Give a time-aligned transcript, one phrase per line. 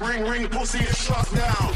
[0.00, 1.74] Ring, ring, pussy is shut down.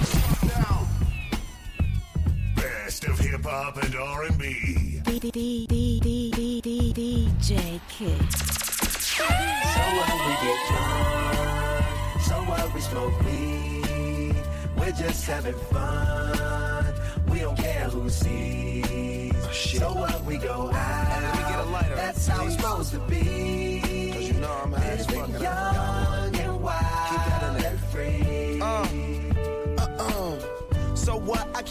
[2.55, 5.01] Best of hip hop and R&B.
[7.43, 7.83] DJ.
[9.01, 9.25] So
[9.99, 14.37] what we get drunk, so what we smoke weed.
[14.79, 16.95] We're just having fun.
[17.29, 19.35] We don't care who sees.
[19.51, 21.37] So what we go out.
[21.37, 24.13] we get a lighter, That's how it's supposed to be.
[24.13, 25.92] Cause you know I'm high as fuck
[27.93, 28.59] free.
[28.61, 28.87] Uh,
[29.79, 30.95] uh, uh.
[30.95, 31.52] So what?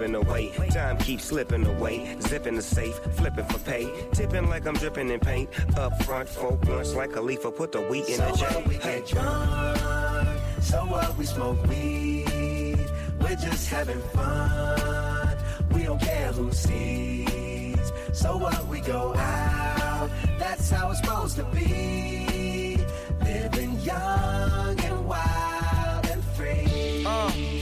[0.00, 0.48] dipping away.
[0.70, 2.16] Time keeps slipping away.
[2.20, 3.90] Zipping the safe, flipping for pay.
[4.12, 5.50] Tipping like I'm dripping in paint.
[5.78, 7.42] Up front, four blunts like a leaf.
[7.42, 8.44] Put the wheat in So the J.
[8.46, 9.00] what we Hey.
[9.00, 10.28] get drunk,
[10.60, 12.78] so what we smoke weed.
[13.20, 15.36] We're just having fun.
[15.72, 17.92] We don't care who sees.
[18.12, 20.10] So what we go out.
[20.38, 22.78] That's how it's supposed to be.
[23.22, 27.02] Living young and wild and free.
[27.04, 27.59] Come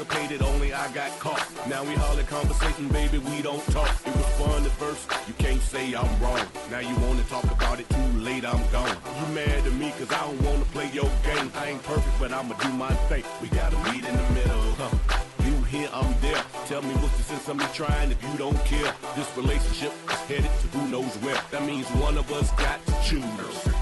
[0.00, 1.46] both participated, only I got caught.
[1.68, 3.90] Now we hardly conversating, baby, we don't talk.
[4.06, 6.46] It was fun at first, you can't say I'm wrong.
[6.70, 8.96] Now you wanna talk about it, too late, I'm gone.
[9.18, 11.50] You mad at me, cause I don't wanna play your game.
[11.56, 13.24] I ain't perfect, but I'ma do my thing.
[13.42, 14.96] We gotta meet in the middle, huh?
[15.44, 16.42] You here, I'm there.
[16.66, 18.92] Tell me what's the sense of me trying if you don't care.
[19.16, 21.40] This relationship is headed to who knows where.
[21.50, 23.79] That means one of us got to choose.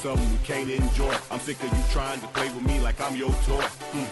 [0.00, 1.14] Something we can't enjoy.
[1.30, 3.60] I'm sick of you trying to play with me like I'm your toy.
[3.92, 4.08] Hmm.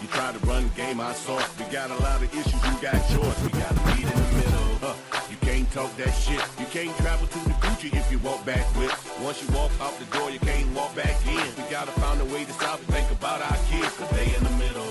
[0.00, 1.36] You try to run the game, I saw.
[1.58, 3.36] We got a lot of issues, you got yours.
[3.44, 4.68] We gotta meet in the middle.
[4.80, 4.96] Huh.
[5.28, 6.40] You can't talk that shit.
[6.58, 8.96] You can't travel to the Gucci if you walk backwards.
[9.20, 11.44] Once you walk out the door, you can't walk back in.
[11.60, 14.42] We gotta find a way to stop and think about our kids, cause they in
[14.44, 14.87] the middle.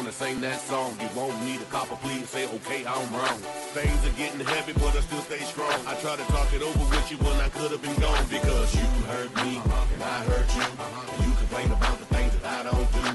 [0.00, 3.36] Wanna sing that song, you won't need a copper, please say, okay, I'm wrong.
[3.76, 5.74] Things are getting heavy, but I still stay strong.
[5.86, 8.74] I try to talk it over with you when I could have been gone because
[8.74, 8.80] you
[9.12, 10.64] hurt me and I hurt you.
[10.64, 13.09] And you complain about the things that I don't do.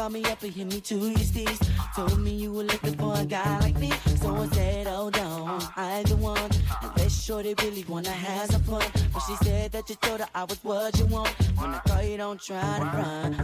[0.00, 1.58] Called me up and hit me your steez.
[1.94, 3.92] Told me you were looking for a guy like me.
[4.16, 6.50] So I said, oh, hold on, I the one.
[6.82, 8.82] Unless shorty really wanna have some fun.
[9.12, 11.28] But she said that you told her I was what you want.
[11.58, 13.34] When I call you, don't try to run.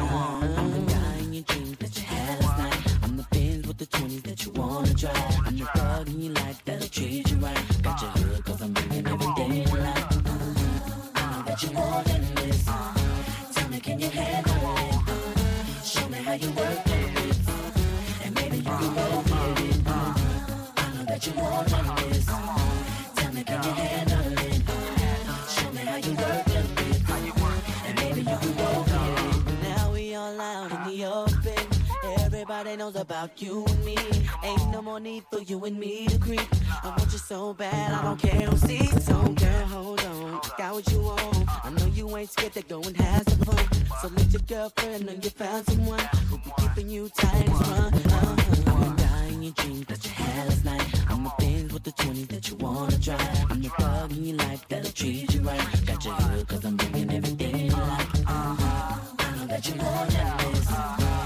[0.57, 2.99] I'm the guy in your dreams that you had last night.
[3.03, 5.47] I'm the Benz with the 20s that you wanna drive.
[5.47, 7.36] I'm the thug in your life that'll treat you
[32.95, 33.97] about you and me.
[34.45, 36.41] Ain't no more need for you and me to creep.
[36.85, 39.05] I want you so bad, I don't care who sees.
[39.05, 41.65] So girl, hold on, got what you want.
[41.65, 43.67] I know you ain't scared to go and have some fun.
[44.01, 45.99] So let your girlfriend know you found someone
[46.29, 47.95] who be keeping you tight as run.
[47.95, 48.95] Uh-huh.
[48.97, 51.11] Die in your dreams that you had last night.
[51.11, 53.47] I'm the things with the 20 that you wanna try.
[53.51, 55.87] I'm the thug in your life that'll treat you right.
[55.87, 58.09] Got your hood cause I'm bringing everything you like.
[58.27, 59.01] Uh-huh.
[59.19, 60.67] I know that you more than this.
[60.67, 61.26] Tell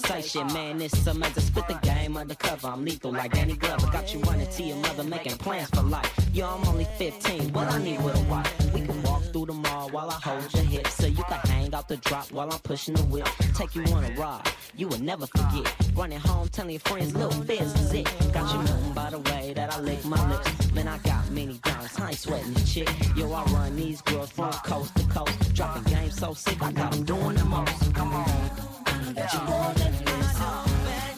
[0.00, 2.68] Of conversation, man, this summer to spit the game undercover.
[2.68, 3.86] I'm lethal like Danny Glover.
[3.90, 6.10] Got you running to your mother, making plans for life.
[6.32, 8.72] Yo, I'm only 15, what I need with a wife.
[8.72, 11.74] We can walk through the mall while I hold your hips, so you can hang
[11.74, 13.28] out the drop while I'm pushing the whip.
[13.54, 14.42] Take you on a ride,
[14.76, 15.74] you will never forget.
[15.94, 18.32] Running home, telling your friends, little biz is it.
[18.32, 20.72] Got you known by the way that I lick my lips.
[20.72, 22.88] Man, I got many dimes, I ain't sweating the chick.
[23.16, 25.54] Yo, I run these girls from coast to coast.
[25.54, 27.94] Dropping game so sick, I got them doing the most.
[27.94, 28.89] Come on.
[29.12, 30.38] That you more than this.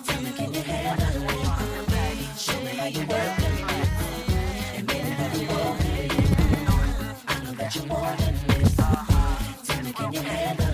[0.06, 2.38] Tell me, can you handle it?
[2.38, 3.38] Show me how you work.
[4.76, 6.12] And can roll it.
[7.28, 8.76] I know that you more than this.
[9.66, 10.71] Tell me, can you handle it?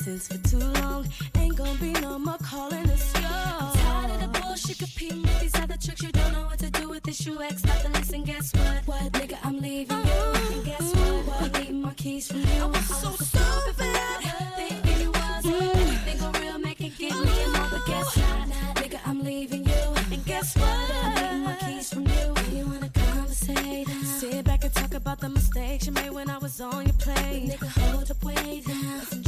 [0.00, 1.06] Nonsense for too long.
[1.36, 3.28] Ain't gonna be no more calling this yo.
[3.28, 6.02] I'm tired of the bullshit competing with these other tricks.
[6.02, 7.26] You don't know what to do with this.
[7.26, 8.24] You ex not to listen.
[8.24, 8.86] Guess what?
[8.86, 9.38] What nigga?
[9.44, 10.22] I'm leaving you.
[10.52, 11.26] And guess what?
[11.26, 11.42] What?
[11.42, 12.62] I'm leaving my keys from you.
[12.62, 14.54] I was so stupid for that.
[14.56, 16.32] Thinking you was everything mm.
[16.32, 16.58] for real.
[16.58, 18.76] Make it give me a more, but guess not.
[18.76, 19.82] Nigga, I'm leaving you.
[20.12, 20.90] And guess what?
[21.04, 22.58] I'm leaving my keys from you.
[22.58, 23.88] You wanna conversate?
[23.88, 26.94] Uh, Sit back and talk about the mistakes you made when I was on your
[26.94, 27.50] plate.
[27.50, 28.66] Nigga, hold up, wait.
[28.66, 29.19] Listen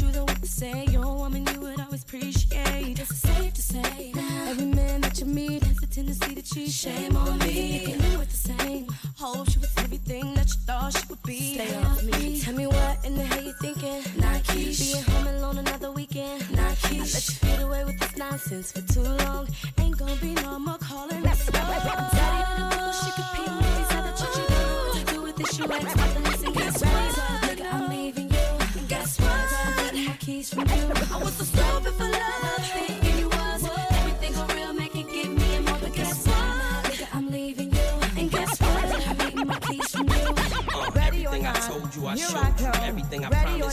[0.63, 0.87] say.
[0.93, 2.99] You're a woman you would always appreciate.
[3.03, 4.13] It's safe to say
[4.49, 6.71] every man that you meet has a tendency to cheat.
[6.71, 7.87] Shame on me.
[7.89, 8.87] You knew it the same.
[9.17, 11.55] Hope she was everything that you thought she would be.
[11.55, 12.41] Stay off me.
[12.41, 14.01] Tell me what in the hell you thinking?
[14.25, 14.81] Not Keish.
[14.81, 16.39] Being home alone another weekend.
[16.61, 17.11] Not Keish.
[17.11, 19.49] I let you get away with this nonsense for too long.
[19.79, 21.23] Ain't gonna be no more calling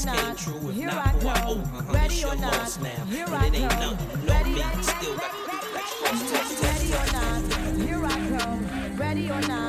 [0.08, 0.70] I promised came true.
[0.70, 2.90] If not, who I owe, uh-huh, it's your loss now.
[3.36, 4.84] and it ain't nothing, no me.
[4.84, 7.42] Still got to be like first test, test, Ready or not,
[7.86, 8.98] here I come.
[8.98, 9.69] Ready or not,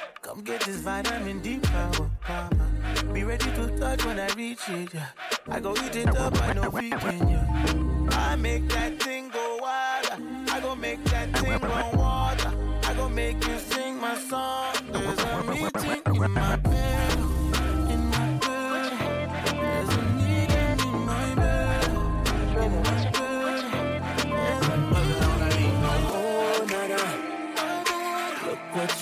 [0.31, 2.09] Come get this vitamin D power.
[3.11, 4.93] Be ready to touch when I reach it.
[4.93, 5.07] Yeah.
[5.49, 7.27] I go eat it up, I know vegan.
[7.27, 8.07] Yeah.
[8.11, 10.07] I make that thing go wild.
[10.49, 12.53] I go make that thing run water.
[12.83, 14.73] I go make you sing my song.
[14.93, 17.00] There's a meeting in my bed.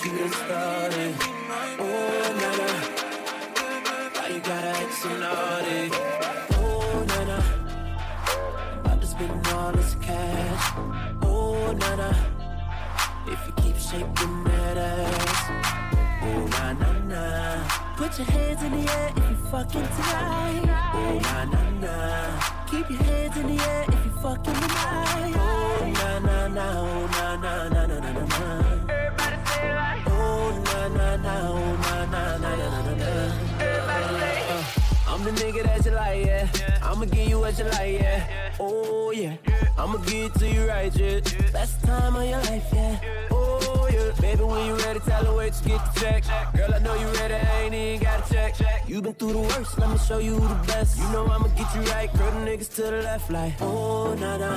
[0.02, 1.14] You done started.
[1.78, 1.84] Oh,
[2.40, 2.68] nana.
[4.14, 5.90] Why you gotta act so naughty?
[6.54, 7.38] Oh, nana.
[8.80, 10.72] About to spend all this cash.
[11.22, 12.16] Oh, nana.
[13.26, 15.50] If you keep shaking that ass.
[16.22, 17.24] Oh, na na na.
[17.98, 20.64] Put your hands in the air if you're fucking tonight.
[20.94, 21.96] Oh, na na na.
[22.70, 25.34] Keep your hands in the air if you fucking tonight.
[25.36, 25.59] Oh,
[35.20, 36.48] I'm the nigga that you like, yeah.
[36.82, 38.54] I'ma give you what you like, yeah.
[38.58, 39.36] Oh yeah,
[39.76, 41.20] I'ma give it to you right, yeah.
[41.52, 42.98] Best time of your life, yeah.
[43.30, 46.24] Oh yeah, baby, when you ready, tell her where to get the check.
[46.54, 48.54] Girl, I know you ready, I ain't even gotta check.
[48.88, 50.98] You been through the worst, let me show you the best.
[50.98, 54.38] You know I'ma get you right, curl the niggas to the left, like oh na
[54.38, 54.52] na.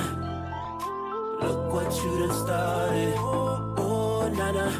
[1.42, 3.14] Look what you done started.
[3.18, 4.70] Oh na na.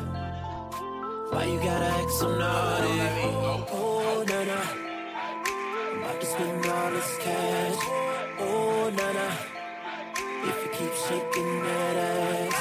[1.29, 3.01] Why you gotta act so naughty?
[3.71, 4.84] Oh na na.
[6.15, 7.77] About to spend all this cash.
[8.39, 9.29] Oh, na na.
[10.45, 12.55] If you keep shaking that ass.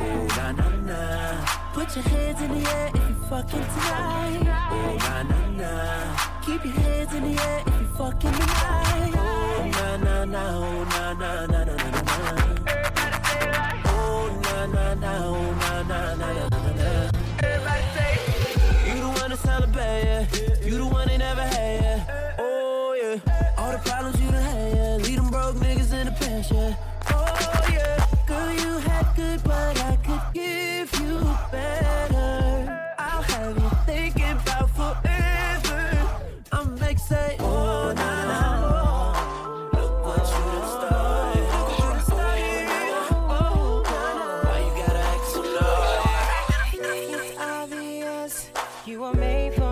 [0.00, 1.46] Oh, na na na.
[1.72, 4.68] Put your hands in the air if you fucking tonight.
[4.72, 6.16] Oh, na na na.
[6.42, 8.85] Keep your hands in the air if you fucking tonight.
[48.86, 49.65] You were made for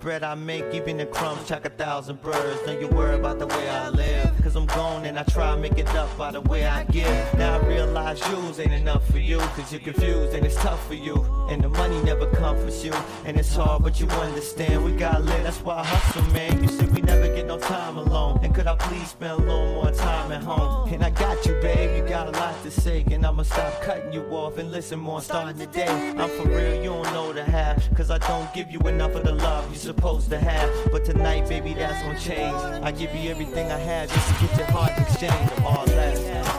[0.00, 2.60] bread I make, even the crumbs track a thousand birds.
[2.64, 5.60] Don't you worry about the way I live, cause I'm gone and I try to
[5.60, 7.34] make it up by the way I give.
[7.34, 10.94] Now I realize yours ain't enough for you, cause you're confused and it's tough for
[10.94, 11.16] you.
[11.50, 12.92] And the money never comforts you,
[13.26, 14.84] and it's hard, but you understand.
[14.84, 16.62] We got lit, that's why I hustle, man.
[16.62, 18.40] You said we never get no time alone.
[18.42, 20.88] And could I please spend a little more time at home?
[20.92, 24.12] And I got you, babe, you got a lot to say, and I'ma stop cutting
[24.12, 25.88] you off and listen more starting today.
[26.16, 29.24] I'm for real, you don't know the half, cause I don't give you enough of
[29.24, 30.70] the love you're supposed to have.
[30.92, 32.54] But tonight, baby, that's gonna change.
[32.84, 35.84] I give you everything I have just to get your heart exchanged all.
[35.86, 36.49] That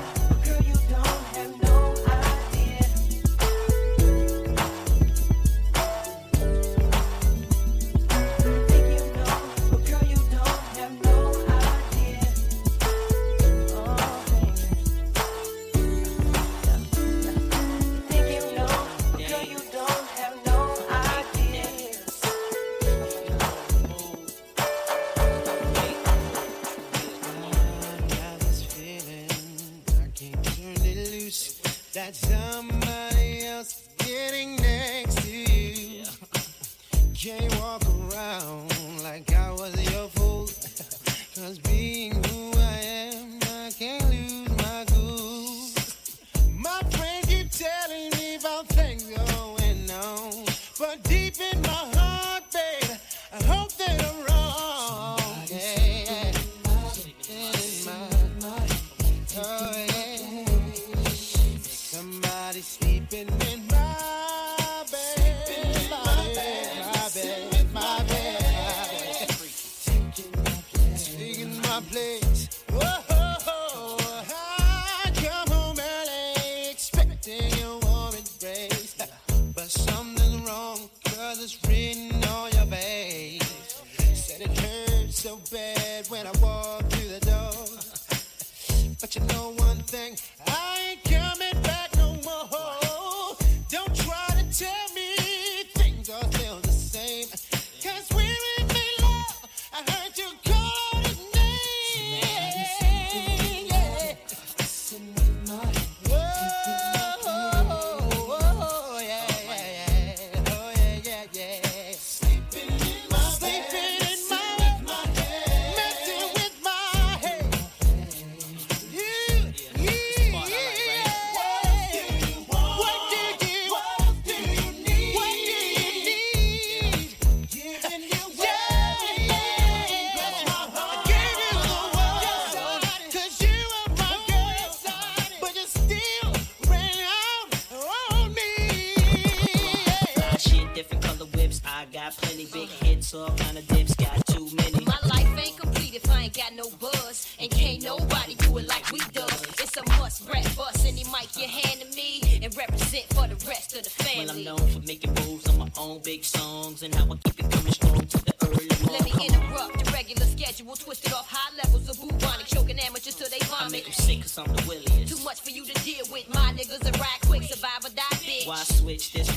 [143.12, 143.94] kind of dips.
[143.96, 144.86] Got too many.
[144.86, 147.36] My life ain't complete if I ain't got no buzz.
[147.40, 149.24] And can't nobody do it like we do.
[149.60, 153.36] It's a must rap bust any mic you hand to me and represent for the
[153.48, 154.46] rest of the family.
[154.46, 157.40] Well, I'm known for making moves on my own big songs and how I keep
[157.40, 158.92] it coming strong to the early morning.
[158.92, 163.30] Let me interrupt the regular schedule, twisted off high levels of bubonic, choking amateurs till
[163.30, 163.68] they vomit.
[163.68, 165.18] I make them sick cause I'm the williest.
[165.18, 166.34] Too much for you to deal with.
[166.34, 168.48] My niggas are ride quick, survive or die, bitch.
[168.48, 169.12] Why switch?
[169.12, 169.28] This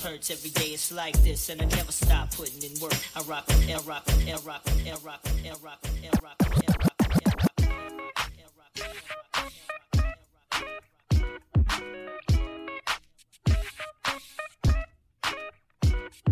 [0.00, 0.70] hurts every day.
[0.72, 2.94] It's like this, and I never stop putting in work.
[3.14, 6.36] I rock, I rock, I rock, I rock, I rock, I rock, I rock.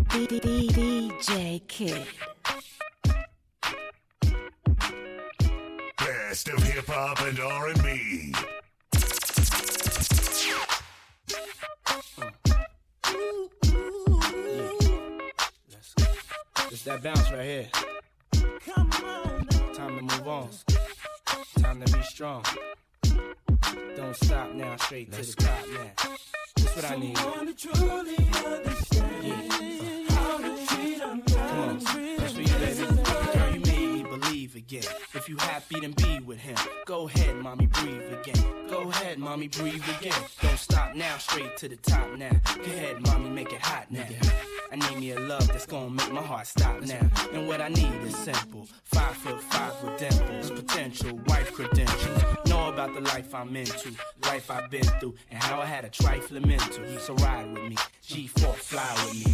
[0.09, 2.07] DJ Kid.
[5.97, 8.33] Best of hip hop and R&B.
[16.89, 17.67] That bounce right here.
[19.75, 20.49] Time to move on.
[21.59, 22.43] Time to be strong.
[23.95, 25.91] Don't stop now, straight to the top now.
[26.55, 27.17] That's what I need.
[34.69, 34.83] Again.
[35.13, 36.55] If you happy, then be with him.
[36.85, 38.45] Go ahead, mommy, breathe again.
[38.69, 40.21] Go ahead, mommy, breathe again.
[40.41, 42.31] Don't stop now, straight to the top now.
[42.55, 44.05] Go ahead, mommy, make it hot now.
[44.71, 47.09] I need me a love that's gonna make my heart stop now.
[47.33, 48.67] And what I need is simple.
[48.83, 52.23] Five foot five with dimples, potential wife credentials.
[52.47, 53.91] Know about the life I'm into,
[54.23, 56.85] life I've been through, and how I had a trifling mental.
[56.99, 57.75] So ride with me,
[58.07, 59.33] G4 fly with me.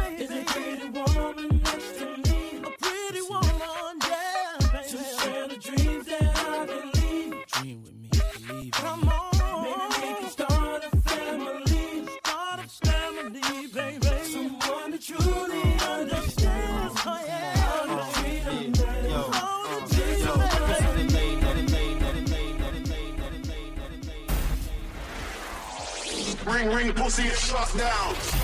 [26.61, 28.40] Ring, ring, pussy, and shut down.